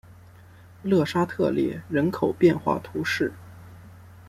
[0.81, 3.31] 勒沙特列人口变化图示